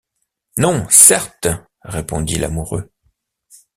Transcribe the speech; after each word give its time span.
Non, 0.57 0.87
certes! 0.89 1.47
répondit 1.83 2.39
l’amoureux. 2.39 2.89